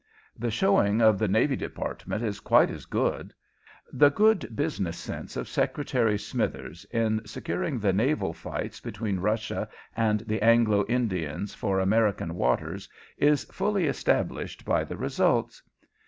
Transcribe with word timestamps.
The 0.35 0.49
showing 0.49 0.99
of 0.99 1.19
the 1.19 1.27
Navy 1.27 1.55
Department 1.55 2.23
is 2.23 2.39
quite 2.39 2.71
as 2.71 2.87
good. 2.87 3.35
The 3.93 4.09
good 4.09 4.55
business 4.55 4.97
sense 4.97 5.37
of 5.37 5.47
Secretary 5.47 6.17
Smithers 6.17 6.87
in 6.89 7.21
securing 7.27 7.77
the 7.77 7.93
naval 7.93 8.33
fights 8.33 8.79
between 8.79 9.19
Russia 9.19 9.69
and 9.95 10.21
the 10.21 10.41
Anglo 10.41 10.87
Indians 10.87 11.53
for 11.53 11.79
American 11.79 12.33
waters 12.33 12.89
is 13.19 13.43
fully 13.51 13.85
established 13.85 14.65
by 14.65 14.83
the 14.83 14.97
results. 14.97 15.61